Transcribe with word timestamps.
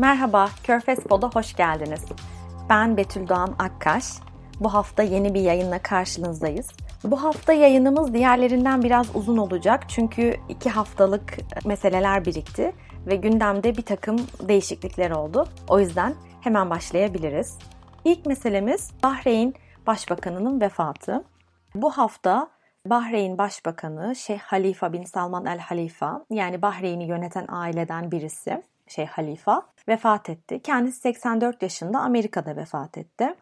Merhaba, 0.00 0.48
Körfez 0.62 0.98
Pod'a 0.98 1.30
hoş 1.30 1.54
geldiniz. 1.54 2.04
Ben 2.70 2.96
Betül 2.96 3.28
Doğan 3.28 3.54
Akkaş. 3.58 4.04
Bu 4.60 4.74
hafta 4.74 5.02
yeni 5.02 5.34
bir 5.34 5.40
yayınla 5.40 5.82
karşınızdayız. 5.82 6.68
Bu 7.04 7.22
hafta 7.22 7.52
yayınımız 7.52 8.14
diğerlerinden 8.14 8.82
biraz 8.82 9.16
uzun 9.16 9.36
olacak 9.36 9.88
çünkü 9.88 10.36
iki 10.48 10.70
haftalık 10.70 11.38
meseleler 11.64 12.24
birikti 12.24 12.72
ve 13.06 13.16
gündemde 13.16 13.76
bir 13.76 13.82
takım 13.82 14.16
değişiklikler 14.48 15.10
oldu. 15.10 15.48
O 15.68 15.80
yüzden 15.80 16.14
hemen 16.40 16.70
başlayabiliriz. 16.70 17.58
İlk 18.04 18.26
meselemiz 18.26 18.90
Bahreyn 19.02 19.54
Başbakanı'nın 19.86 20.60
vefatı. 20.60 21.24
Bu 21.74 21.90
hafta 21.90 22.48
Bahreyn 22.86 23.38
Başbakanı 23.38 24.16
Şeyh 24.16 24.40
Halifa 24.40 24.92
bin 24.92 25.04
Salman 25.04 25.46
el 25.46 25.58
Halifa 25.58 26.24
yani 26.30 26.62
Bahreyn'i 26.62 27.04
yöneten 27.04 27.46
aileden 27.48 28.10
birisi 28.10 28.62
Şeyh 28.90 29.08
Halifa 29.08 29.62
vefat 29.88 30.30
etti. 30.30 30.62
Kendisi 30.62 31.00
84 31.00 31.62
yaşında 31.62 32.00
Amerika'da 32.00 32.56
vefat 32.56 32.98
etti. 32.98 33.34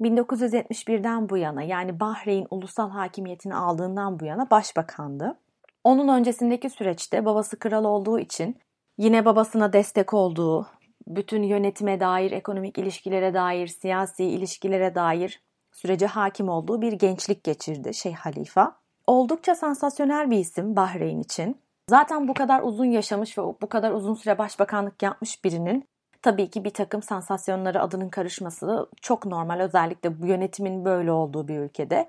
1971'den 0.00 1.28
bu 1.28 1.36
yana 1.36 1.62
yani 1.62 2.00
Bahreyn 2.00 2.46
ulusal 2.50 2.90
hakimiyetini 2.90 3.54
aldığından 3.54 4.20
bu 4.20 4.24
yana 4.24 4.50
başbakandı. 4.50 5.38
Onun 5.84 6.08
öncesindeki 6.08 6.70
süreçte 6.70 7.24
babası 7.24 7.58
kral 7.58 7.84
olduğu 7.84 8.18
için 8.18 8.56
yine 8.98 9.24
babasına 9.24 9.72
destek 9.72 10.14
olduğu, 10.14 10.66
bütün 11.06 11.42
yönetime 11.42 12.00
dair, 12.00 12.32
ekonomik 12.32 12.78
ilişkilere 12.78 13.34
dair, 13.34 13.66
siyasi 13.66 14.24
ilişkilere 14.24 14.94
dair 14.94 15.42
sürece 15.72 16.06
hakim 16.06 16.48
olduğu 16.48 16.80
bir 16.80 16.92
gençlik 16.92 17.44
geçirdi 17.44 17.94
Şeyh 17.94 18.16
Halifa. 18.16 18.76
Oldukça 19.06 19.54
sansasyonel 19.54 20.30
bir 20.30 20.38
isim 20.38 20.76
Bahreyn 20.76 21.20
için. 21.20 21.56
Zaten 21.90 22.28
bu 22.28 22.34
kadar 22.34 22.62
uzun 22.62 22.84
yaşamış 22.84 23.38
ve 23.38 23.42
bu 23.42 23.68
kadar 23.68 23.90
uzun 23.90 24.14
süre 24.14 24.38
başbakanlık 24.38 25.02
yapmış 25.02 25.44
birinin 25.44 25.84
tabii 26.22 26.50
ki 26.50 26.64
bir 26.64 26.70
takım 26.70 27.02
sansasyonlara 27.02 27.82
adının 27.82 28.08
karışması 28.08 28.86
çok 29.00 29.26
normal 29.26 29.60
özellikle 29.60 30.22
bu 30.22 30.26
yönetimin 30.26 30.84
böyle 30.84 31.12
olduğu 31.12 31.48
bir 31.48 31.58
ülkede. 31.58 32.08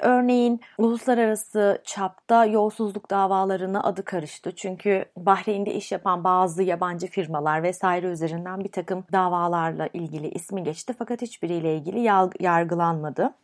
Örneğin 0.00 0.60
uluslararası 0.78 1.82
çapta 1.84 2.44
yolsuzluk 2.44 3.10
davalarına 3.10 3.82
adı 3.82 4.04
karıştı. 4.04 4.52
Çünkü 4.56 5.04
Bahreyn'de 5.16 5.74
iş 5.74 5.92
yapan 5.92 6.24
bazı 6.24 6.62
yabancı 6.62 7.06
firmalar 7.06 7.62
vesaire 7.62 8.06
üzerinden 8.06 8.64
bir 8.64 8.72
takım 8.72 9.04
davalarla 9.12 9.86
ilgili 9.86 10.28
ismi 10.28 10.62
geçti 10.62 10.94
fakat 10.98 11.22
hiçbiriyle 11.22 11.76
ilgili 11.76 12.00
yargılanmadı. 12.40 13.34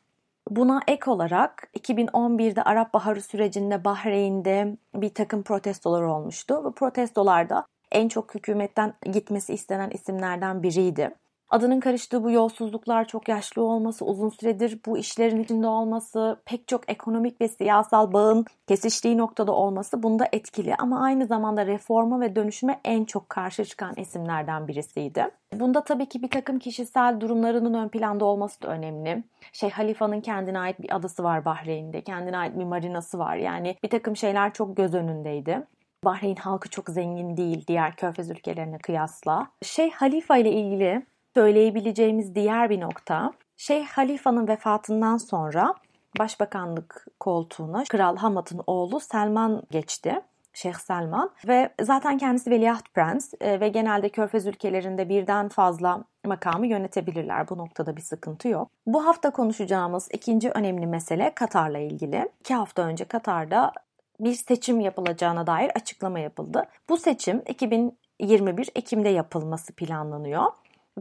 Buna 0.50 0.80
ek 0.88 1.10
olarak 1.10 1.68
2011'de 1.78 2.62
Arap 2.62 2.94
Baharı 2.94 3.20
sürecinde 3.22 3.84
Bahreyn'de 3.84 4.76
bir 4.94 5.14
takım 5.14 5.42
protestolar 5.42 6.02
olmuştu. 6.02 6.64
Bu 6.64 6.74
protestolarda 6.74 7.66
en 7.92 8.08
çok 8.08 8.34
hükümetten 8.34 8.94
gitmesi 9.12 9.54
istenen 9.54 9.90
isimlerden 9.90 10.62
biriydi. 10.62 11.14
Adının 11.50 11.80
karıştığı 11.80 12.24
bu 12.24 12.30
yolsuzluklar, 12.30 13.08
çok 13.08 13.28
yaşlı 13.28 13.62
olması, 13.62 14.04
uzun 14.04 14.28
süredir 14.28 14.80
bu 14.86 14.98
işlerin 14.98 15.42
içinde 15.42 15.66
olması, 15.66 16.40
pek 16.44 16.68
çok 16.68 16.90
ekonomik 16.90 17.40
ve 17.40 17.48
siyasal 17.48 18.12
bağın 18.12 18.44
kesiştiği 18.68 19.18
noktada 19.18 19.52
olması 19.52 20.02
bunda 20.02 20.28
etkili. 20.32 20.74
Ama 20.78 21.04
aynı 21.04 21.26
zamanda 21.26 21.66
reforma 21.66 22.20
ve 22.20 22.36
dönüşüme 22.36 22.80
en 22.84 23.04
çok 23.04 23.30
karşı 23.30 23.64
çıkan 23.64 23.94
isimlerden 23.96 24.68
birisiydi. 24.68 25.28
Bunda 25.54 25.84
tabii 25.84 26.06
ki 26.06 26.22
bir 26.22 26.30
takım 26.30 26.58
kişisel 26.58 27.20
durumlarının 27.20 27.74
ön 27.74 27.88
planda 27.88 28.24
olması 28.24 28.62
da 28.62 28.68
önemli. 28.68 29.24
Şey 29.52 29.70
Halifa'nın 29.70 30.20
kendine 30.20 30.58
ait 30.58 30.82
bir 30.82 30.96
adası 30.96 31.24
var 31.24 31.44
Bahreyn'de, 31.44 32.00
kendine 32.00 32.38
ait 32.38 32.58
bir 32.58 32.64
marinası 32.64 33.18
var. 33.18 33.36
Yani 33.36 33.76
bir 33.82 33.90
takım 33.90 34.16
şeyler 34.16 34.52
çok 34.52 34.76
göz 34.76 34.94
önündeydi. 34.94 35.66
Bahreyn 36.04 36.36
halkı 36.36 36.70
çok 36.70 36.88
zengin 36.88 37.36
değil 37.36 37.64
diğer 37.66 37.96
körfez 37.96 38.30
ülkelerine 38.30 38.78
kıyasla. 38.78 39.46
Şey 39.62 39.90
Halifa 39.90 40.36
ile 40.36 40.52
ilgili 40.52 41.06
söyleyebileceğimiz 41.36 42.34
diğer 42.34 42.70
bir 42.70 42.80
nokta 42.80 43.32
Şeyh 43.56 43.86
Halifa'nın 43.86 44.48
vefatından 44.48 45.16
sonra 45.16 45.74
başbakanlık 46.18 47.06
koltuğuna 47.20 47.84
Kral 47.84 48.16
Hamad'ın 48.16 48.60
oğlu 48.66 49.00
Selman 49.00 49.62
geçti. 49.70 50.20
Şeyh 50.52 50.74
Selman 50.74 51.30
ve 51.48 51.70
zaten 51.82 52.18
kendisi 52.18 52.50
veliaht 52.50 52.94
prens 52.94 53.34
e, 53.40 53.60
ve 53.60 53.68
genelde 53.68 54.08
körfez 54.08 54.46
ülkelerinde 54.46 55.08
birden 55.08 55.48
fazla 55.48 56.04
makamı 56.26 56.66
yönetebilirler. 56.66 57.48
Bu 57.48 57.58
noktada 57.58 57.96
bir 57.96 58.02
sıkıntı 58.02 58.48
yok. 58.48 58.70
Bu 58.86 59.06
hafta 59.06 59.30
konuşacağımız 59.30 60.08
ikinci 60.12 60.50
önemli 60.50 60.86
mesele 60.86 61.34
Katar'la 61.34 61.78
ilgili. 61.78 62.28
İki 62.40 62.54
hafta 62.54 62.82
önce 62.82 63.04
Katar'da 63.04 63.72
bir 64.20 64.34
seçim 64.34 64.80
yapılacağına 64.80 65.46
dair 65.46 65.70
açıklama 65.74 66.18
yapıldı. 66.18 66.64
Bu 66.88 66.96
seçim 66.96 67.42
2021 67.48 68.70
Ekim'de 68.74 69.08
yapılması 69.08 69.72
planlanıyor 69.72 70.44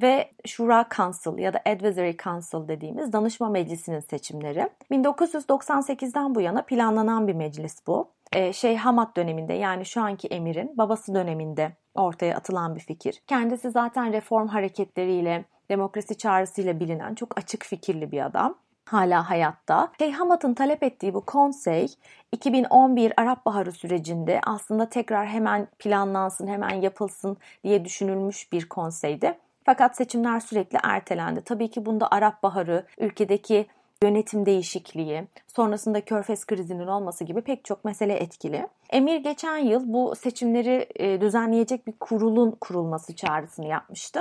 ve 0.02 0.32
Shura 0.46 0.86
Council 0.96 1.38
ya 1.38 1.54
da 1.54 1.62
Advisory 1.66 2.18
Council 2.18 2.68
dediğimiz 2.68 3.14
danışma 3.14 3.50
meclisinin 3.50 4.00
seçimleri. 4.00 4.70
1998'den 4.92 6.36
bu 6.36 6.42
yana 6.42 6.62
planlanan 6.62 7.28
bir 7.28 7.34
meclis 7.34 7.88
bu. 7.88 8.10
Ee, 8.34 8.54
şey 8.54 8.76
Hamad 8.76 9.18
döneminde 9.18 9.54
yani 9.54 9.86
şu 9.86 10.02
anki 10.02 10.28
emirin 10.28 10.78
babası 10.78 11.16
döneminde 11.16 11.72
ortaya 11.96 12.36
atılan 12.38 12.76
bir 12.76 12.80
fikir. 12.80 13.22
Kendisi 13.28 13.72
zaten 13.72 14.14
reform 14.14 14.48
hareketleriyle, 14.48 15.46
demokrasi 15.70 16.18
çağrısıyla 16.18 16.80
bilinen 16.80 17.16
çok 17.16 17.38
açık 17.38 17.66
fikirli 17.66 18.12
bir 18.12 18.26
adam 18.26 18.56
hala 18.86 19.30
hayatta. 19.30 19.92
Şeyh 20.00 20.14
Hamad'ın 20.14 20.54
talep 20.54 20.84
ettiği 20.84 21.14
bu 21.14 21.22
konsey 21.22 21.88
2011 22.32 23.14
Arap 23.18 23.46
Baharı 23.46 23.72
sürecinde 23.72 24.42
aslında 24.46 24.90
tekrar 24.90 25.28
hemen 25.28 25.68
planlansın, 25.80 26.48
hemen 26.48 26.82
yapılsın 26.82 27.38
diye 27.64 27.86
düşünülmüş 27.86 28.52
bir 28.52 28.70
konseydi. 28.70 29.38
Fakat 29.66 29.98
seçimler 29.98 30.40
sürekli 30.40 30.80
ertelendi. 30.84 31.42
Tabii 31.42 31.72
ki 31.72 31.86
bunda 31.86 32.08
Arap 32.12 32.44
Baharı, 32.44 32.86
ülkedeki 32.98 33.68
yönetim 34.04 34.46
değişikliği, 34.46 35.28
sonrasında 35.48 36.02
Körfez 36.02 36.46
krizinin 36.46 36.88
olması 36.88 37.24
gibi 37.24 37.42
pek 37.42 37.66
çok 37.66 37.86
mesele 37.86 38.14
etkili. 38.14 38.68
Emir 38.90 39.18
geçen 39.18 39.58
yıl 39.58 39.94
bu 39.94 40.16
seçimleri 40.16 40.88
e, 40.96 41.22
düzenleyecek 41.22 41.88
bir 41.88 41.94
kurulun 42.00 42.52
kurulması 42.52 43.16
çağrısını 43.16 43.68
yapmıştı. 43.68 44.20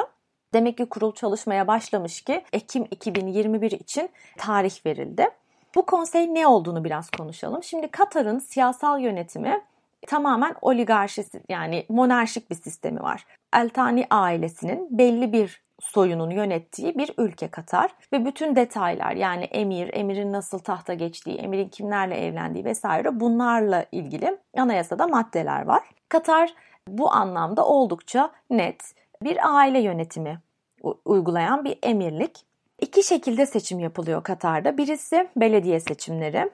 Demek 0.55 0.79
ki 0.79 0.87
kurul 0.87 1.15
çalışmaya 1.15 1.67
başlamış 1.67 2.21
ki 2.21 2.45
Ekim 2.53 2.87
2021 2.91 3.71
için 3.71 4.11
tarih 4.39 4.87
verildi. 4.87 5.29
Bu 5.75 5.87
konsey 5.87 6.35
ne 6.35 6.47
olduğunu 6.47 6.85
biraz 6.85 7.11
konuşalım. 7.11 7.63
Şimdi 7.63 7.89
Katar'ın 7.89 8.39
siyasal 8.39 9.01
yönetimi 9.01 9.63
tamamen 10.07 10.55
oligarşisi 10.63 11.43
yani 11.49 11.87
monarşik 11.89 12.51
bir 12.51 12.55
sistemi 12.55 13.03
var. 13.03 13.27
Eltani 13.55 14.07
ailesinin 14.11 14.99
belli 14.99 15.33
bir 15.33 15.65
soyunun 15.81 16.31
yönettiği 16.31 16.99
bir 16.99 17.15
ülke 17.19 17.49
Katar 17.49 17.91
ve 18.13 18.25
bütün 18.25 18.57
detaylar 18.57 19.13
yani 19.13 19.45
emir, 19.45 19.91
emirin 19.93 20.33
nasıl 20.33 20.59
tahta 20.59 20.95
geçtiği, 20.95 21.37
emirin 21.37 21.69
kimlerle 21.69 22.15
evlendiği 22.15 22.65
vesaire 22.65 23.21
bunlarla 23.21 23.87
ilgili 23.93 24.39
anayasada 24.57 25.07
maddeler 25.07 25.65
var. 25.65 25.83
Katar 26.09 26.55
bu 26.89 27.13
anlamda 27.13 27.67
oldukça 27.67 28.31
net 28.51 28.95
bir 29.23 29.57
aile 29.57 29.81
yönetimi 29.81 30.41
uygulayan 31.05 31.65
bir 31.65 31.79
emirlik. 31.83 32.45
İki 32.81 33.03
şekilde 33.03 33.47
seçim 33.47 33.79
yapılıyor 33.79 34.23
Katar'da. 34.23 34.79
Birisi 34.79 35.29
belediye 35.37 35.81
seçimleri. 35.81 36.51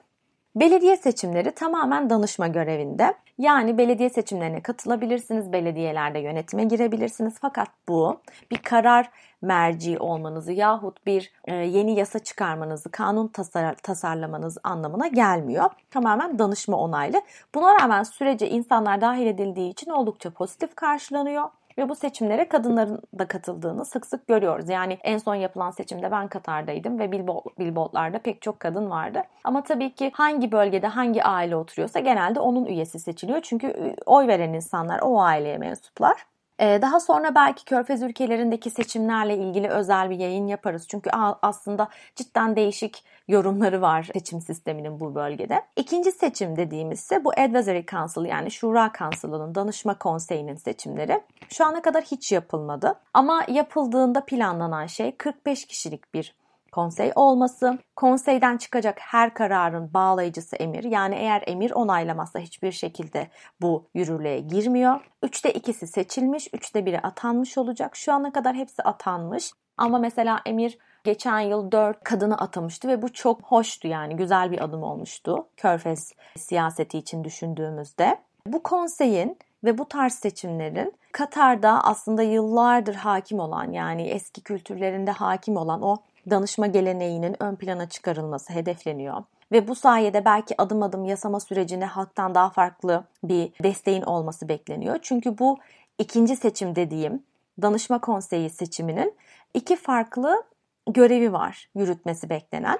Belediye 0.55 0.97
seçimleri 0.97 1.51
tamamen 1.51 2.09
danışma 2.09 2.47
görevinde. 2.47 3.13
Yani 3.41 3.77
belediye 3.77 4.09
seçimlerine 4.09 4.61
katılabilirsiniz, 4.61 5.53
belediyelerde 5.53 6.19
yönetime 6.19 6.63
girebilirsiniz. 6.63 7.33
Fakat 7.41 7.67
bu 7.87 8.21
bir 8.51 8.57
karar 8.57 9.09
merci 9.41 9.99
olmanızı 9.99 10.51
yahut 10.51 11.05
bir 11.05 11.31
e, 11.45 11.55
yeni 11.55 11.99
yasa 11.99 12.19
çıkarmanızı, 12.19 12.91
kanun 12.91 13.27
tasar 13.27 13.75
tasarlamanız 13.75 14.57
anlamına 14.63 15.07
gelmiyor. 15.07 15.69
Tamamen 15.91 16.39
danışma 16.39 16.77
onaylı. 16.77 17.21
Buna 17.55 17.81
rağmen 17.81 18.03
sürece 18.03 18.49
insanlar 18.49 19.01
dahil 19.01 19.27
edildiği 19.27 19.71
için 19.71 19.91
oldukça 19.91 20.29
pozitif 20.29 20.75
karşılanıyor. 20.75 21.49
Ve 21.77 21.89
bu 21.89 21.95
seçimlere 21.95 22.49
kadınların 22.49 23.01
da 23.19 23.27
katıldığını 23.27 23.85
sık 23.85 24.05
sık 24.05 24.27
görüyoruz. 24.27 24.69
Yani 24.69 24.97
en 25.03 25.17
son 25.17 25.35
yapılan 25.35 25.71
seçimde 25.71 26.11
ben 26.11 26.27
Katar'daydım 26.27 26.99
ve 26.99 27.11
billboardlarda 27.59 28.19
pek 28.19 28.41
çok 28.41 28.59
kadın 28.59 28.89
vardı. 28.89 29.23
Ama 29.43 29.63
tabii 29.63 29.95
ki 29.95 30.11
hangi 30.13 30.51
bölgede 30.51 30.87
hangi 30.87 31.23
aile 31.23 31.55
oturuyorsa 31.55 31.99
genelde 31.99 32.39
onun 32.39 32.65
üyesi 32.65 32.99
seçiliyor. 32.99 33.39
Çünkü 33.41 33.95
oy 34.05 34.27
veren 34.27 34.53
insanlar 34.53 34.99
o 34.99 35.21
aileye 35.21 35.57
mensuplar. 35.57 36.25
Ee, 36.61 36.79
daha 36.81 36.99
sonra 36.99 37.35
belki 37.35 37.65
Körfez 37.65 38.01
ülkelerindeki 38.01 38.69
seçimlerle 38.69 39.37
ilgili 39.37 39.69
özel 39.69 40.09
bir 40.09 40.15
yayın 40.15 40.47
yaparız. 40.47 40.87
Çünkü 40.87 41.09
aslında 41.41 41.87
cidden 42.15 42.55
değişik 42.55 43.03
yorumları 43.27 43.81
var 43.81 44.09
seçim 44.13 44.41
sisteminin 44.41 44.99
bu 44.99 45.15
bölgede. 45.15 45.61
İkinci 45.75 46.11
seçim 46.11 46.57
dediğimiz 46.57 46.99
ise 46.99 47.23
bu 47.25 47.31
Advisory 47.31 47.85
Council 47.85 48.25
yani 48.25 48.51
Şura 48.51 48.91
Council'ının 48.99 49.55
danışma 49.55 49.97
konseyinin 49.97 50.55
seçimleri. 50.55 51.21
Şu 51.49 51.65
ana 51.65 51.81
kadar 51.81 52.03
hiç 52.03 52.31
yapılmadı. 52.31 52.95
Ama 53.13 53.43
yapıldığında 53.47 54.25
planlanan 54.25 54.85
şey 54.85 55.15
45 55.15 55.65
kişilik 55.65 56.13
bir 56.13 56.40
konsey 56.71 57.11
olması, 57.15 57.77
konseyden 57.95 58.57
çıkacak 58.57 58.97
her 58.99 59.33
kararın 59.33 59.93
bağlayıcısı 59.93 60.55
emir. 60.55 60.83
Yani 60.83 61.15
eğer 61.15 61.43
emir 61.47 61.71
onaylamazsa 61.71 62.39
hiçbir 62.39 62.71
şekilde 62.71 63.27
bu 63.61 63.85
yürürlüğe 63.93 64.39
girmiyor. 64.39 64.99
Üçte 65.23 65.53
ikisi 65.53 65.87
seçilmiş, 65.87 66.47
üçte 66.53 66.85
biri 66.85 66.99
atanmış 66.99 67.57
olacak. 67.57 67.95
Şu 67.95 68.13
ana 68.13 68.31
kadar 68.31 68.55
hepsi 68.55 68.83
atanmış. 68.83 69.51
Ama 69.77 69.99
mesela 69.99 70.41
emir 70.45 70.77
geçen 71.03 71.39
yıl 71.39 71.71
dört 71.71 72.03
kadını 72.03 72.37
atamıştı 72.37 72.87
ve 72.87 73.01
bu 73.01 73.13
çok 73.13 73.41
hoştu 73.41 73.87
yani 73.87 74.15
güzel 74.15 74.51
bir 74.51 74.63
adım 74.63 74.83
olmuştu. 74.83 75.47
Körfez 75.57 76.13
siyaseti 76.37 76.97
için 76.97 77.23
düşündüğümüzde. 77.23 78.17
Bu 78.47 78.63
konseyin 78.63 79.37
ve 79.63 79.77
bu 79.77 79.87
tarz 79.87 80.13
seçimlerin 80.13 80.93
Katar'da 81.11 81.83
aslında 81.83 82.23
yıllardır 82.23 82.95
hakim 82.95 83.39
olan 83.39 83.71
yani 83.71 84.01
eski 84.01 84.41
kültürlerinde 84.41 85.11
hakim 85.11 85.57
olan 85.57 85.81
o 85.81 85.97
danışma 86.29 86.67
geleneğinin 86.67 87.43
ön 87.43 87.55
plana 87.55 87.89
çıkarılması 87.89 88.53
hedefleniyor. 88.53 89.23
Ve 89.51 89.67
bu 89.67 89.75
sayede 89.75 90.25
belki 90.25 90.61
adım 90.61 90.83
adım 90.83 91.05
yasama 91.05 91.39
sürecine 91.39 91.85
halktan 91.85 92.35
daha 92.35 92.49
farklı 92.49 93.03
bir 93.23 93.51
desteğin 93.63 94.01
olması 94.01 94.49
bekleniyor. 94.49 94.99
Çünkü 95.01 95.37
bu 95.37 95.57
ikinci 95.99 96.35
seçim 96.35 96.75
dediğim 96.75 97.23
danışma 97.61 98.01
konseyi 98.01 98.49
seçiminin 98.49 99.15
iki 99.53 99.75
farklı 99.75 100.43
görevi 100.89 101.33
var 101.33 101.69
yürütmesi 101.75 102.29
beklenen. 102.29 102.79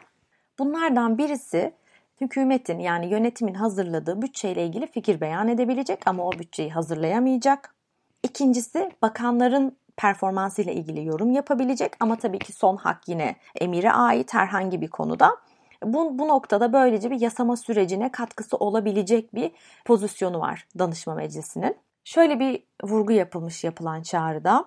Bunlardan 0.59 1.17
birisi 1.17 1.73
hükümetin 2.21 2.79
yani 2.79 3.07
yönetimin 3.07 3.53
hazırladığı 3.53 4.21
bütçeyle 4.21 4.65
ilgili 4.65 4.87
fikir 4.87 5.21
beyan 5.21 5.47
edebilecek 5.47 6.07
ama 6.07 6.27
o 6.27 6.31
bütçeyi 6.31 6.71
hazırlayamayacak. 6.71 7.75
İkincisi 8.23 8.91
bakanların 9.01 9.77
performansıyla 10.01 10.73
ilgili 10.73 11.05
yorum 11.05 11.31
yapabilecek 11.31 11.91
ama 11.99 12.15
tabii 12.15 12.39
ki 12.39 12.53
son 12.53 12.77
hak 12.77 13.07
yine 13.07 13.35
emire 13.61 13.91
ait 13.91 14.33
herhangi 14.33 14.81
bir 14.81 14.87
konuda. 14.87 15.37
Bu, 15.83 16.19
bu 16.19 16.27
noktada 16.27 16.73
böylece 16.73 17.11
bir 17.11 17.21
yasama 17.21 17.57
sürecine 17.57 18.11
katkısı 18.11 18.57
olabilecek 18.57 19.35
bir 19.35 19.51
pozisyonu 19.85 20.39
var 20.39 20.67
danışma 20.79 21.15
meclisinin. 21.15 21.77
Şöyle 22.03 22.39
bir 22.39 22.63
vurgu 22.83 23.13
yapılmış 23.13 23.63
yapılan 23.63 24.01
çağrıda. 24.01 24.65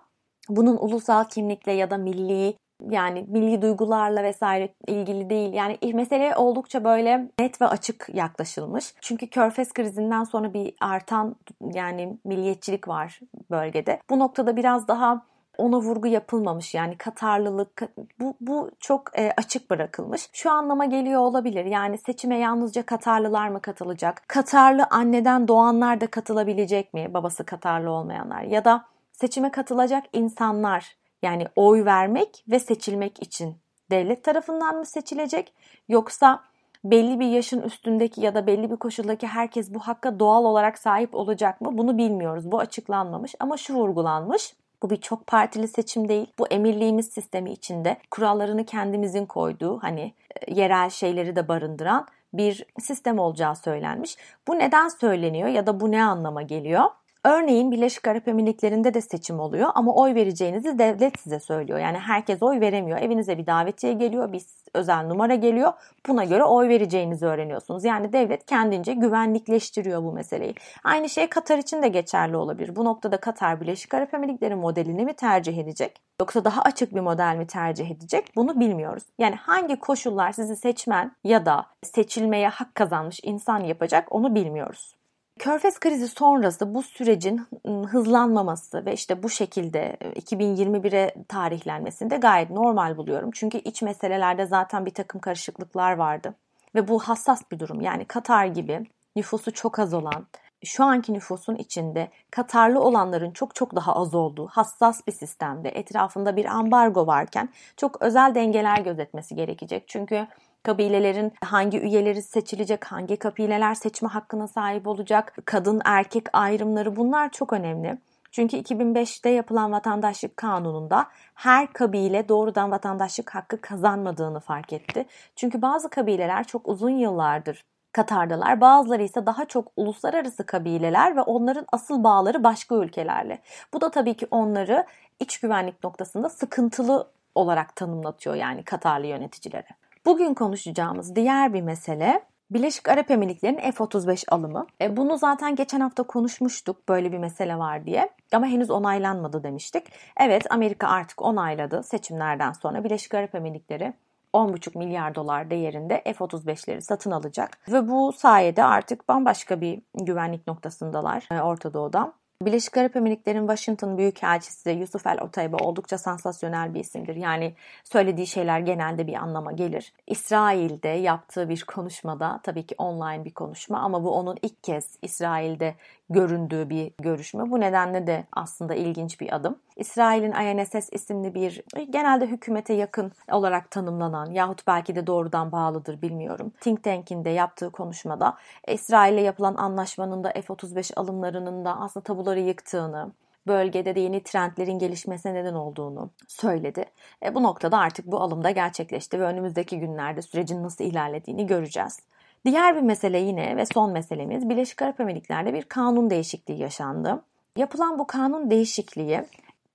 Bunun 0.48 0.76
ulusal 0.76 1.24
kimlikle 1.24 1.72
ya 1.72 1.90
da 1.90 1.96
milli 1.96 2.56
yani 2.90 3.26
milli 3.28 3.62
duygularla 3.62 4.22
vesaire 4.22 4.68
ilgili 4.86 5.30
değil. 5.30 5.52
Yani 5.52 5.78
mesele 5.94 6.36
oldukça 6.36 6.84
böyle 6.84 7.30
net 7.38 7.60
ve 7.60 7.66
açık 7.66 8.06
yaklaşılmış. 8.14 8.94
Çünkü 9.00 9.26
Körfez 9.26 9.72
krizinden 9.72 10.24
sonra 10.24 10.54
bir 10.54 10.74
artan 10.80 11.36
yani 11.72 12.18
milliyetçilik 12.24 12.88
var 12.88 13.20
bölgede. 13.50 14.00
Bu 14.10 14.18
noktada 14.18 14.56
biraz 14.56 14.88
daha 14.88 15.22
ona 15.58 15.76
vurgu 15.76 16.06
yapılmamış 16.06 16.74
yani 16.74 16.96
Katarlılık 16.96 17.82
bu, 18.20 18.34
bu 18.40 18.70
çok 18.80 19.18
e, 19.18 19.32
açık 19.36 19.70
bırakılmış. 19.70 20.28
Şu 20.32 20.50
anlama 20.50 20.84
geliyor 20.84 21.20
olabilir 21.20 21.64
yani 21.64 21.98
seçime 21.98 22.38
yalnızca 22.38 22.86
Katarlılar 22.86 23.48
mı 23.48 23.62
katılacak? 23.62 24.22
Katarlı 24.28 24.86
anneden 24.90 25.48
doğanlar 25.48 26.00
da 26.00 26.06
katılabilecek 26.06 26.94
mi? 26.94 27.14
Babası 27.14 27.44
Katarlı 27.44 27.90
olmayanlar 27.90 28.42
ya 28.42 28.64
da 28.64 28.84
seçime 29.12 29.50
katılacak 29.50 30.04
insanlar 30.12 30.96
yani 31.24 31.46
oy 31.56 31.84
vermek 31.84 32.44
ve 32.50 32.58
seçilmek 32.58 33.22
için 33.22 33.56
devlet 33.90 34.24
tarafından 34.24 34.76
mı 34.76 34.86
seçilecek 34.86 35.54
yoksa 35.88 36.40
belli 36.84 37.20
bir 37.20 37.26
yaşın 37.26 37.62
üstündeki 37.62 38.20
ya 38.20 38.34
da 38.34 38.46
belli 38.46 38.70
bir 38.70 38.76
koşuldaki 38.76 39.26
herkes 39.26 39.74
bu 39.74 39.78
hakka 39.78 40.18
doğal 40.18 40.44
olarak 40.44 40.78
sahip 40.78 41.14
olacak 41.14 41.60
mı? 41.60 41.78
Bunu 41.78 41.98
bilmiyoruz. 41.98 42.52
Bu 42.52 42.58
açıklanmamış 42.58 43.34
ama 43.40 43.56
şu 43.56 43.74
vurgulanmış. 43.74 44.54
Bu 44.82 44.90
bir 44.90 44.96
çok 44.96 45.26
partili 45.26 45.68
seçim 45.68 46.08
değil. 46.08 46.26
Bu 46.38 46.46
emirliğimiz 46.48 47.06
sistemi 47.06 47.52
içinde 47.52 47.96
kurallarını 48.10 48.64
kendimizin 48.64 49.26
koyduğu 49.26 49.78
hani 49.78 50.14
e, 50.46 50.54
yerel 50.54 50.90
şeyleri 50.90 51.36
de 51.36 51.48
barındıran 51.48 52.06
bir 52.32 52.66
sistem 52.80 53.18
olacağı 53.18 53.56
söylenmiş. 53.56 54.16
Bu 54.48 54.58
neden 54.58 54.88
söyleniyor 54.88 55.48
ya 55.48 55.66
da 55.66 55.80
bu 55.80 55.90
ne 55.90 56.04
anlama 56.04 56.42
geliyor? 56.42 56.84
Örneğin 57.24 57.70
Birleşik 57.70 58.08
Arap 58.08 58.28
Emirlikleri'nde 58.28 58.94
de 58.94 59.00
seçim 59.00 59.40
oluyor 59.40 59.70
ama 59.74 59.94
oy 59.94 60.14
vereceğinizi 60.14 60.78
devlet 60.78 61.20
size 61.20 61.40
söylüyor. 61.40 61.78
Yani 61.78 61.98
herkes 61.98 62.42
oy 62.42 62.60
veremiyor. 62.60 62.98
Evinize 62.98 63.38
bir 63.38 63.46
davetiye 63.46 63.92
geliyor, 63.92 64.32
bir 64.32 64.42
özel 64.74 65.06
numara 65.06 65.34
geliyor. 65.34 65.72
Buna 66.08 66.24
göre 66.24 66.44
oy 66.44 66.68
vereceğinizi 66.68 67.26
öğreniyorsunuz. 67.26 67.84
Yani 67.84 68.12
devlet 68.12 68.46
kendince 68.46 68.92
güvenlikleştiriyor 68.94 70.02
bu 70.02 70.12
meseleyi. 70.12 70.54
Aynı 70.84 71.08
şey 71.08 71.26
Katar 71.26 71.58
için 71.58 71.82
de 71.82 71.88
geçerli 71.88 72.36
olabilir. 72.36 72.76
Bu 72.76 72.84
noktada 72.84 73.16
Katar 73.16 73.60
Birleşik 73.60 73.94
Arap 73.94 74.14
Emirlikleri 74.14 74.54
modelini 74.54 75.04
mi 75.04 75.14
tercih 75.14 75.58
edecek? 75.58 76.00
Yoksa 76.20 76.44
daha 76.44 76.62
açık 76.62 76.94
bir 76.94 77.00
model 77.00 77.36
mi 77.36 77.46
tercih 77.46 77.90
edecek? 77.90 78.32
Bunu 78.36 78.60
bilmiyoruz. 78.60 79.04
Yani 79.18 79.34
hangi 79.34 79.76
koşullar 79.76 80.32
sizi 80.32 80.56
seçmen 80.56 81.16
ya 81.24 81.46
da 81.46 81.66
seçilmeye 81.82 82.48
hak 82.48 82.74
kazanmış 82.74 83.20
insan 83.22 83.60
yapacak 83.60 84.06
onu 84.10 84.34
bilmiyoruz. 84.34 84.93
Körfez 85.38 85.78
krizi 85.80 86.08
sonrası 86.08 86.74
bu 86.74 86.82
sürecin 86.82 87.46
ıı, 87.66 87.84
hızlanmaması 87.84 88.86
ve 88.86 88.92
işte 88.92 89.22
bu 89.22 89.30
şekilde 89.30 89.96
2021'e 90.00 91.14
tarihlenmesini 91.28 92.10
de 92.10 92.16
gayet 92.16 92.50
normal 92.50 92.96
buluyorum. 92.96 93.30
Çünkü 93.34 93.58
iç 93.58 93.82
meselelerde 93.82 94.46
zaten 94.46 94.86
bir 94.86 94.94
takım 94.94 95.20
karışıklıklar 95.20 95.92
vardı. 95.92 96.34
Ve 96.74 96.88
bu 96.88 96.98
hassas 96.98 97.50
bir 97.52 97.58
durum. 97.58 97.80
Yani 97.80 98.04
Katar 98.04 98.46
gibi 98.46 98.86
nüfusu 99.16 99.52
çok 99.52 99.78
az 99.78 99.94
olan, 99.94 100.26
şu 100.64 100.84
anki 100.84 101.12
nüfusun 101.12 101.54
içinde 101.54 102.08
Katarlı 102.30 102.80
olanların 102.80 103.30
çok 103.30 103.54
çok 103.54 103.76
daha 103.76 103.96
az 103.96 104.14
olduğu 104.14 104.46
hassas 104.46 105.06
bir 105.06 105.12
sistemde 105.12 105.68
etrafında 105.68 106.36
bir 106.36 106.44
ambargo 106.44 107.06
varken 107.06 107.48
çok 107.76 108.02
özel 108.02 108.34
dengeler 108.34 108.78
gözetmesi 108.78 109.34
gerekecek. 109.34 109.88
Çünkü 109.88 110.26
kabilelerin 110.64 111.32
hangi 111.44 111.80
üyeleri 111.80 112.22
seçilecek, 112.22 112.84
hangi 112.84 113.16
kabileler 113.16 113.74
seçme 113.74 114.08
hakkına 114.08 114.48
sahip 114.48 114.86
olacak, 114.86 115.36
kadın 115.44 115.80
erkek 115.84 116.26
ayrımları 116.32 116.96
bunlar 116.96 117.30
çok 117.30 117.52
önemli. 117.52 117.98
Çünkü 118.30 118.56
2005'te 118.56 119.30
yapılan 119.30 119.72
vatandaşlık 119.72 120.36
kanununda 120.36 121.06
her 121.34 121.72
kabile 121.72 122.28
doğrudan 122.28 122.70
vatandaşlık 122.70 123.34
hakkı 123.34 123.60
kazanmadığını 123.60 124.40
fark 124.40 124.72
etti. 124.72 125.06
Çünkü 125.36 125.62
bazı 125.62 125.90
kabileler 125.90 126.44
çok 126.44 126.68
uzun 126.68 126.90
yıllardır 126.90 127.64
Katar'dalar. 127.92 128.60
Bazıları 128.60 129.02
ise 129.02 129.26
daha 129.26 129.44
çok 129.44 129.72
uluslararası 129.76 130.46
kabileler 130.46 131.16
ve 131.16 131.20
onların 131.20 131.66
asıl 131.72 132.04
bağları 132.04 132.44
başka 132.44 132.74
ülkelerle. 132.74 133.38
Bu 133.74 133.80
da 133.80 133.90
tabii 133.90 134.14
ki 134.14 134.26
onları 134.30 134.86
iç 135.20 135.40
güvenlik 135.40 135.84
noktasında 135.84 136.28
sıkıntılı 136.28 137.10
olarak 137.34 137.76
tanımlatıyor 137.76 138.36
yani 138.36 138.64
Katarlı 138.64 139.06
yöneticilere. 139.06 139.68
Bugün 140.06 140.34
konuşacağımız 140.34 141.16
diğer 141.16 141.54
bir 141.54 141.62
mesele 141.62 142.22
Birleşik 142.50 142.88
Arap 142.88 143.10
Emirlikleri'nin 143.10 143.70
F-35 143.70 144.24
alımı. 144.28 144.66
E, 144.80 144.96
bunu 144.96 145.18
zaten 145.18 145.56
geçen 145.56 145.80
hafta 145.80 146.02
konuşmuştuk 146.02 146.88
böyle 146.88 147.12
bir 147.12 147.18
mesele 147.18 147.58
var 147.58 147.86
diye 147.86 148.10
ama 148.32 148.46
henüz 148.46 148.70
onaylanmadı 148.70 149.42
demiştik. 149.42 149.84
Evet 150.20 150.52
Amerika 150.52 150.88
artık 150.88 151.22
onayladı 151.22 151.82
seçimlerden 151.82 152.52
sonra 152.52 152.84
Birleşik 152.84 153.14
Arap 153.14 153.34
Emirlikleri 153.34 153.94
10,5 154.34 154.78
milyar 154.78 155.14
dolar 155.14 155.50
değerinde 155.50 156.02
F-35'leri 156.04 156.80
satın 156.80 157.10
alacak. 157.10 157.58
Ve 157.72 157.88
bu 157.88 158.12
sayede 158.12 158.64
artık 158.64 159.08
bambaşka 159.08 159.60
bir 159.60 159.82
güvenlik 159.94 160.46
noktasındalar 160.46 161.28
e, 161.30 161.40
Orta 161.40 161.74
Doğu'da. 161.74 162.12
Birleşik 162.46 162.76
Arap 162.76 162.96
Emirlikleri'nin 162.96 163.46
Washington 163.46 163.98
Büyükelçisi 163.98 164.70
Yusuf 164.70 165.06
El 165.06 165.20
Otayba 165.20 165.56
oldukça 165.56 165.98
sansasyonel 165.98 166.74
bir 166.74 166.80
isimdir. 166.80 167.16
Yani 167.16 167.54
söylediği 167.84 168.26
şeyler 168.26 168.60
genelde 168.60 169.06
bir 169.06 169.14
anlama 169.14 169.52
gelir. 169.52 169.92
İsrail'de 170.06 170.88
yaptığı 170.88 171.48
bir 171.48 171.64
konuşmada 171.64 172.40
tabii 172.42 172.66
ki 172.66 172.74
online 172.78 173.24
bir 173.24 173.34
konuşma 173.34 173.78
ama 173.78 174.04
bu 174.04 174.14
onun 174.14 174.36
ilk 174.42 174.64
kez 174.64 174.98
İsrail'de 175.02 175.74
göründüğü 176.14 176.70
bir 176.70 176.92
görüşme. 176.98 177.50
Bu 177.50 177.60
nedenle 177.60 178.06
de 178.06 178.24
aslında 178.32 178.74
ilginç 178.74 179.20
bir 179.20 179.34
adım. 179.36 179.58
İsrail'in 179.76 180.32
INSS 180.32 180.88
isimli 180.92 181.34
bir 181.34 181.62
genelde 181.90 182.26
hükümete 182.26 182.74
yakın 182.74 183.12
olarak 183.32 183.70
tanımlanan 183.70 184.30
yahut 184.30 184.66
belki 184.66 184.96
de 184.96 185.06
doğrudan 185.06 185.52
bağlıdır 185.52 186.02
bilmiyorum. 186.02 186.52
Think 186.60 186.84
Tank'in 186.84 187.24
de 187.24 187.30
yaptığı 187.30 187.70
konuşmada 187.70 188.36
İsrail'le 188.68 189.24
yapılan 189.24 189.54
anlaşmanın 189.54 190.24
da 190.24 190.32
F-35 190.32 190.94
alımlarının 190.94 191.64
da 191.64 191.80
aslında 191.80 192.04
tabuları 192.04 192.40
yıktığını, 192.40 193.12
bölgede 193.46 193.94
de 193.94 194.00
yeni 194.00 194.22
trendlerin 194.22 194.78
gelişmesine 194.78 195.34
neden 195.34 195.54
olduğunu 195.54 196.10
söyledi. 196.28 196.84
E, 197.22 197.34
bu 197.34 197.42
noktada 197.42 197.78
artık 197.78 198.06
bu 198.06 198.20
alım 198.20 198.44
da 198.44 198.50
gerçekleşti 198.50 199.20
ve 199.20 199.24
önümüzdeki 199.24 199.78
günlerde 199.78 200.22
sürecin 200.22 200.62
nasıl 200.62 200.84
ilerlediğini 200.84 201.46
göreceğiz. 201.46 201.98
Diğer 202.44 202.76
bir 202.76 202.80
mesele 202.80 203.18
yine 203.18 203.56
ve 203.56 203.66
son 203.66 203.92
meselemiz 203.92 204.48
Birleşik 204.48 204.82
Arap 204.82 205.00
Emirlikleri'nde 205.00 205.54
bir 205.54 205.62
kanun 205.62 206.10
değişikliği 206.10 206.58
yaşandı. 206.58 207.22
Yapılan 207.56 207.98
bu 207.98 208.06
kanun 208.06 208.50
değişikliği 208.50 209.24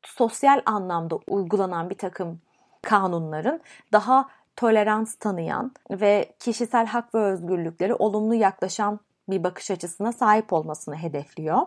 sosyal 0.04 0.62
anlamda 0.66 1.20
uygulanan 1.28 1.90
bir 1.90 1.98
takım 1.98 2.40
kanunların 2.82 3.60
daha 3.94 4.30
tolerans 4.56 5.16
tanıyan 5.16 5.72
ve 5.92 6.34
kişisel 6.40 6.86
hak 6.86 7.16
ve 7.16 7.20
özgürlükleri 7.20 7.94
olumlu 7.94 8.36
yaklaşan 8.36 9.00
bir 9.30 9.44
bakış 9.44 9.72
açısına 9.72 10.12
sahip 10.12 10.54
olmasını 10.54 10.96
hedefliyor. 10.96 11.62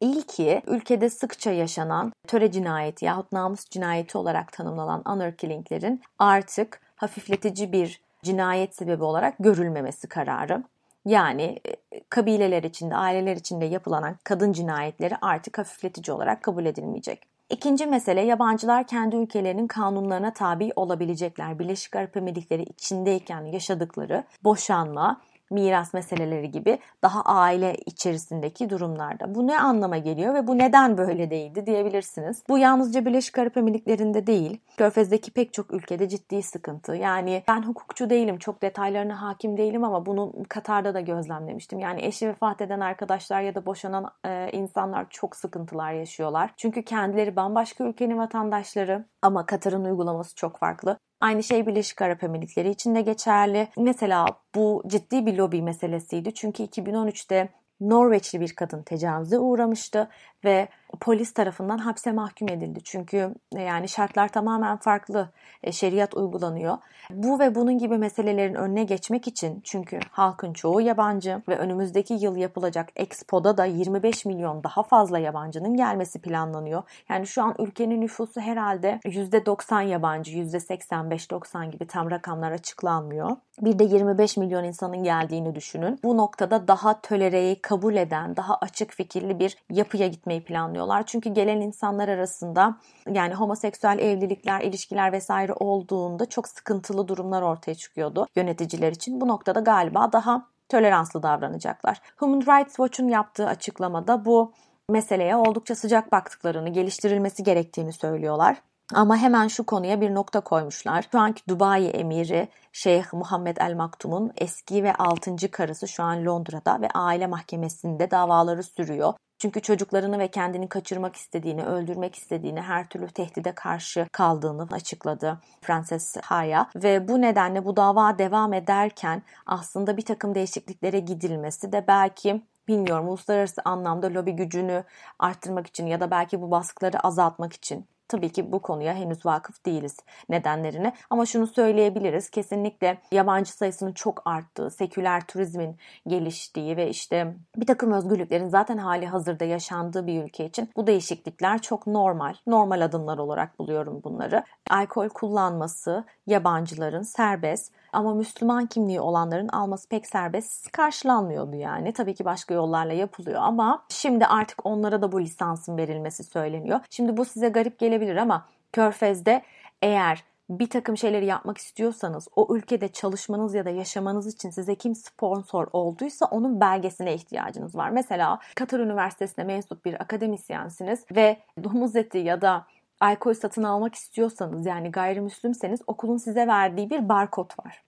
İlki 0.00 0.62
ülkede 0.66 1.10
sıkça 1.10 1.50
yaşanan 1.50 2.12
töre 2.26 2.50
cinayeti 2.50 3.04
yahut 3.04 3.32
namus 3.32 3.64
cinayeti 3.64 4.18
olarak 4.18 4.52
tanımlanan 4.52 5.02
honor 5.06 5.32
killing'lerin 5.32 6.02
artık 6.18 6.80
hafifletici 6.96 7.72
bir 7.72 8.00
cinayet 8.22 8.76
sebebi 8.76 9.04
olarak 9.04 9.34
görülmemesi 9.38 10.08
kararı. 10.08 10.62
Yani 11.06 11.60
e, 11.92 12.00
kabileler 12.08 12.62
içinde, 12.62 12.96
aileler 12.96 13.36
içinde 13.36 13.64
yapılan 13.64 14.16
kadın 14.24 14.52
cinayetleri 14.52 15.14
artık 15.20 15.58
hafifletici 15.58 16.16
olarak 16.16 16.42
kabul 16.42 16.64
edilmeyecek. 16.66 17.32
İkinci 17.50 17.86
mesele 17.86 18.20
yabancılar 18.20 18.86
kendi 18.86 19.16
ülkelerinin 19.16 19.66
kanunlarına 19.66 20.32
tabi 20.32 20.72
olabilecekler. 20.76 21.58
Birleşik 21.58 21.96
Arap 21.96 22.16
Emirlikleri 22.16 22.62
içindeyken 22.62 23.42
yaşadıkları 23.42 24.24
boşanma, 24.44 25.20
miras 25.52 25.94
meseleleri 25.94 26.50
gibi 26.50 26.78
daha 27.02 27.22
aile 27.22 27.74
içerisindeki 27.86 28.70
durumlarda. 28.70 29.34
Bu 29.34 29.46
ne 29.46 29.60
anlama 29.60 29.98
geliyor 29.98 30.34
ve 30.34 30.46
bu 30.46 30.58
neden 30.58 30.98
böyle 30.98 31.30
değildi 31.30 31.66
diyebilirsiniz. 31.66 32.42
Bu 32.48 32.58
yalnızca 32.58 33.04
Birleşik 33.04 33.38
Arap 33.38 33.56
Emirlikleri'nde 33.56 34.26
değil, 34.26 34.60
Körfez'deki 34.76 35.30
pek 35.30 35.52
çok 35.52 35.74
ülkede 35.74 36.08
ciddi 36.08 36.42
sıkıntı. 36.42 36.96
Yani 36.96 37.42
ben 37.48 37.62
hukukçu 37.62 38.10
değilim, 38.10 38.38
çok 38.38 38.62
detaylarına 38.62 39.22
hakim 39.22 39.56
değilim 39.56 39.84
ama 39.84 40.06
bunu 40.06 40.32
Katar'da 40.48 40.94
da 40.94 41.00
gözlemlemiştim. 41.00 41.78
Yani 41.78 42.04
eşi 42.04 42.28
vefat 42.28 42.60
eden 42.60 42.80
arkadaşlar 42.80 43.40
ya 43.40 43.54
da 43.54 43.66
boşanan 43.66 44.10
e, 44.26 44.50
insanlar 44.52 45.06
çok 45.10 45.36
sıkıntılar 45.36 45.92
yaşıyorlar. 45.92 46.50
Çünkü 46.56 46.82
kendileri 46.82 47.36
bambaşka 47.36 47.84
ülkenin 47.84 48.18
vatandaşları 48.18 49.04
ama 49.22 49.46
Katar'ın 49.46 49.84
uygulaması 49.84 50.34
çok 50.34 50.58
farklı. 50.58 50.98
Aynı 51.22 51.42
şey 51.42 51.66
Birleşik 51.66 52.02
Arap 52.02 52.24
Emirlikleri 52.24 52.70
için 52.70 52.94
de 52.94 53.00
geçerli. 53.00 53.68
Mesela 53.76 54.26
bu 54.54 54.82
ciddi 54.86 55.26
bir 55.26 55.36
lobi 55.36 55.62
meselesiydi. 55.62 56.34
Çünkü 56.34 56.62
2013'te 56.62 57.48
Norveçli 57.80 58.40
bir 58.40 58.54
kadın 58.54 58.82
tecavüze 58.82 59.38
uğramıştı 59.38 60.08
ve 60.44 60.68
polis 61.00 61.34
tarafından 61.34 61.78
hapse 61.78 62.12
mahkum 62.12 62.48
edildi. 62.48 62.80
Çünkü 62.84 63.34
e, 63.56 63.62
yani 63.62 63.88
şartlar 63.88 64.28
tamamen 64.28 64.76
farklı. 64.76 65.28
E, 65.62 65.72
şeriat 65.72 66.14
uygulanıyor. 66.14 66.78
Bu 67.10 67.38
ve 67.38 67.54
bunun 67.54 67.78
gibi 67.78 67.98
meselelerin 67.98 68.54
önüne 68.54 68.84
geçmek 68.84 69.28
için 69.28 69.60
çünkü 69.64 69.98
halkın 70.10 70.52
çoğu 70.52 70.80
yabancı 70.80 71.42
ve 71.48 71.58
önümüzdeki 71.58 72.14
yıl 72.14 72.36
yapılacak 72.36 72.88
Expo'da 72.96 73.56
da 73.56 73.64
25 73.64 74.24
milyon 74.24 74.64
daha 74.64 74.82
fazla 74.82 75.18
yabancının 75.18 75.76
gelmesi 75.76 76.20
planlanıyor. 76.20 76.82
Yani 77.08 77.26
şu 77.26 77.42
an 77.42 77.54
ülkenin 77.58 78.00
nüfusu 78.00 78.40
herhalde 78.40 79.00
%90 79.04 79.82
yabancı, 79.82 80.32
%85-90 80.32 81.70
gibi 81.70 81.86
tam 81.86 82.10
rakamlar 82.10 82.52
açıklanmıyor. 82.52 83.36
Bir 83.60 83.78
de 83.78 83.84
25 83.84 84.36
milyon 84.36 84.64
insanın 84.64 85.02
geldiğini 85.02 85.54
düşünün. 85.54 85.98
Bu 86.04 86.16
noktada 86.16 86.68
daha 86.68 87.00
tölereyi 87.00 87.62
kabul 87.62 87.96
eden, 87.96 88.36
daha 88.36 88.56
açık 88.56 88.92
fikirli 88.92 89.38
bir 89.38 89.56
yapıya 89.70 90.08
gitmeyi 90.08 90.44
planlıyorlar. 90.82 91.06
Çünkü 91.06 91.30
gelen 91.30 91.60
insanlar 91.60 92.08
arasında 92.08 92.78
yani 93.08 93.34
homoseksüel 93.34 93.98
evlilikler, 93.98 94.60
ilişkiler 94.60 95.12
vesaire 95.12 95.52
olduğunda 95.52 96.26
çok 96.26 96.48
sıkıntılı 96.48 97.08
durumlar 97.08 97.42
ortaya 97.42 97.74
çıkıyordu 97.74 98.26
yöneticiler 98.36 98.92
için. 98.92 99.20
Bu 99.20 99.28
noktada 99.28 99.60
galiba 99.60 100.12
daha 100.12 100.46
toleranslı 100.68 101.22
davranacaklar. 101.22 102.00
Human 102.16 102.40
Rights 102.40 102.76
Watch'un 102.76 103.08
yaptığı 103.08 103.46
açıklamada 103.46 104.24
bu 104.24 104.52
meseleye 104.88 105.36
oldukça 105.36 105.74
sıcak 105.74 106.12
baktıklarını, 106.12 106.68
geliştirilmesi 106.68 107.42
gerektiğini 107.42 107.92
söylüyorlar. 107.92 108.56
Ama 108.94 109.16
hemen 109.16 109.48
şu 109.48 109.66
konuya 109.66 110.00
bir 110.00 110.14
nokta 110.14 110.40
koymuşlar. 110.40 111.08
Şu 111.12 111.18
anki 111.18 111.42
Dubai 111.48 111.86
emiri 111.86 112.48
Şeyh 112.72 113.12
Muhammed 113.12 113.56
El 113.56 113.74
Maktum'un 113.74 114.32
eski 114.36 114.84
ve 114.84 114.94
altıncı 114.94 115.50
karısı 115.50 115.88
şu 115.88 116.02
an 116.02 116.26
Londra'da 116.26 116.80
ve 116.80 116.88
aile 116.94 117.26
mahkemesinde 117.26 118.10
davaları 118.10 118.62
sürüyor. 118.62 119.14
Çünkü 119.38 119.62
çocuklarını 119.62 120.18
ve 120.18 120.28
kendini 120.28 120.68
kaçırmak 120.68 121.16
istediğini, 121.16 121.64
öldürmek 121.64 122.14
istediğini, 122.14 122.60
her 122.60 122.88
türlü 122.88 123.06
tehdide 123.08 123.52
karşı 123.52 124.06
kaldığını 124.12 124.68
açıkladı 124.70 125.38
Frances 125.60 126.16
Haya. 126.22 126.70
Ve 126.76 127.08
bu 127.08 127.20
nedenle 127.20 127.64
bu 127.64 127.76
dava 127.76 128.18
devam 128.18 128.52
ederken 128.52 129.22
aslında 129.46 129.96
bir 129.96 130.04
takım 130.04 130.34
değişikliklere 130.34 130.98
gidilmesi 130.98 131.72
de 131.72 131.84
belki 131.88 132.42
bilmiyorum 132.68 133.08
uluslararası 133.08 133.62
anlamda 133.64 134.06
lobi 134.06 134.32
gücünü 134.32 134.84
arttırmak 135.18 135.66
için 135.66 135.86
ya 135.86 136.00
da 136.00 136.10
belki 136.10 136.42
bu 136.42 136.50
baskıları 136.50 137.00
azaltmak 137.00 137.52
için 137.52 137.86
Tabii 138.12 138.32
ki 138.32 138.52
bu 138.52 138.62
konuya 138.62 138.94
henüz 138.94 139.26
vakıf 139.26 139.66
değiliz 139.66 139.96
nedenlerine 140.28 140.92
ama 141.10 141.26
şunu 141.26 141.46
söyleyebiliriz. 141.46 142.30
Kesinlikle 142.30 142.98
yabancı 143.12 143.52
sayısının 143.52 143.92
çok 143.92 144.22
arttığı, 144.24 144.70
seküler 144.70 145.26
turizmin 145.26 145.76
geliştiği 146.06 146.76
ve 146.76 146.88
işte 146.88 147.34
bir 147.56 147.66
takım 147.66 147.92
özgürlüklerin 147.92 148.48
zaten 148.48 148.78
hali 148.78 149.06
hazırda 149.06 149.44
yaşandığı 149.44 150.06
bir 150.06 150.24
ülke 150.24 150.44
için 150.44 150.70
bu 150.76 150.86
değişiklikler 150.86 151.62
çok 151.62 151.86
normal. 151.86 152.34
Normal 152.46 152.80
adımlar 152.80 153.18
olarak 153.18 153.58
buluyorum 153.58 154.00
bunları. 154.04 154.44
Alkol 154.70 155.08
kullanması 155.08 156.04
yabancıların 156.26 157.02
serbest 157.02 157.72
ama 157.92 158.14
Müslüman 158.14 158.66
kimliği 158.66 159.00
olanların 159.00 159.48
alması 159.48 159.88
pek 159.88 160.06
serbest 160.06 160.72
karşılanmıyordu 160.72 161.56
yani. 161.56 161.92
Tabii 161.92 162.14
ki 162.14 162.24
başka 162.24 162.54
yollarla 162.54 162.92
yapılıyor 162.92 163.40
ama 163.42 163.84
şimdi 163.88 164.26
artık 164.26 164.66
onlara 164.66 165.02
da 165.02 165.12
bu 165.12 165.20
lisansın 165.20 165.76
verilmesi 165.76 166.24
söyleniyor. 166.24 166.80
Şimdi 166.90 167.16
bu 167.16 167.24
size 167.24 167.48
garip 167.48 167.78
gelebilir 167.78 168.16
ama 168.16 168.46
Körfez'de 168.72 169.42
eğer 169.82 170.24
bir 170.50 170.70
takım 170.70 170.96
şeyleri 170.96 171.26
yapmak 171.26 171.58
istiyorsanız 171.58 172.28
o 172.36 172.56
ülkede 172.56 172.88
çalışmanız 172.88 173.54
ya 173.54 173.64
da 173.64 173.70
yaşamanız 173.70 174.34
için 174.34 174.50
size 174.50 174.74
kim 174.74 174.94
sponsor 174.94 175.66
olduysa 175.72 176.26
onun 176.26 176.60
belgesine 176.60 177.14
ihtiyacınız 177.14 177.76
var. 177.76 177.90
Mesela 177.90 178.38
Katar 178.54 178.80
Üniversitesi'ne 178.80 179.44
mensup 179.44 179.84
bir 179.84 179.94
akademisyensiniz 180.02 181.04
ve 181.16 181.36
domuz 181.64 181.96
eti 181.96 182.18
ya 182.18 182.40
da 182.40 182.66
alkol 183.02 183.34
satın 183.34 183.62
almak 183.62 183.94
istiyorsanız 183.94 184.66
yani 184.66 184.90
gayrimüslimseniz 184.90 185.80
okulun 185.86 186.16
size 186.16 186.46
verdiği 186.46 186.90
bir 186.90 187.08
barkod 187.08 187.50
var. 187.64 187.82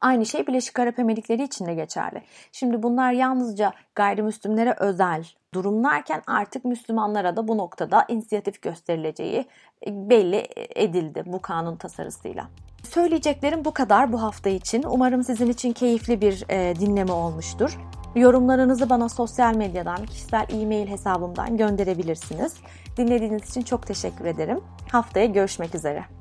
Aynı 0.00 0.26
şey 0.26 0.46
Birleşik 0.46 0.78
Arap 0.78 0.98
Emirlikleri 0.98 1.42
için 1.42 1.66
de 1.66 1.74
geçerli. 1.74 2.22
Şimdi 2.52 2.82
bunlar 2.82 3.12
yalnızca 3.12 3.72
gayrimüslimlere 3.94 4.74
özel 4.78 5.24
durumlarken 5.54 6.22
artık 6.26 6.64
Müslümanlara 6.64 7.36
da 7.36 7.48
bu 7.48 7.58
noktada 7.58 8.04
inisiyatif 8.08 8.62
gösterileceği 8.62 9.46
e, 9.86 10.10
belli 10.10 10.48
edildi 10.76 11.22
bu 11.26 11.42
kanun 11.42 11.76
tasarısıyla. 11.76 12.48
Söyleyeceklerim 12.84 13.64
bu 13.64 13.72
kadar 13.72 14.12
bu 14.12 14.22
hafta 14.22 14.50
için. 14.50 14.82
Umarım 14.82 15.24
sizin 15.24 15.50
için 15.50 15.72
keyifli 15.72 16.20
bir 16.20 16.44
e, 16.48 16.76
dinleme 16.80 17.12
olmuştur. 17.12 17.78
Yorumlarınızı 18.16 18.90
bana 18.90 19.08
sosyal 19.08 19.56
medyadan, 19.56 20.06
kişisel 20.06 20.46
e-mail 20.50 20.88
hesabımdan 20.88 21.56
gönderebilirsiniz. 21.56 22.54
Dinlediğiniz 22.96 23.50
için 23.50 23.62
çok 23.62 23.86
teşekkür 23.86 24.24
ederim. 24.24 24.60
Haftaya 24.92 25.26
görüşmek 25.26 25.74
üzere. 25.74 26.17